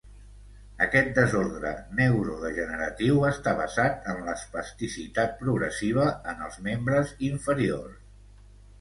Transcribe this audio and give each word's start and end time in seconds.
Aquest 0.85 1.11
desordre 1.17 1.73
neurodegeneratiu 1.99 3.21
està 3.33 3.55
basat 3.61 4.11
en 4.15 4.25
l'espasticitat 4.31 5.39
progressiva 5.45 6.11
en 6.35 6.45
els 6.51 6.61
membres 6.73 7.17
inferiors. 7.33 8.05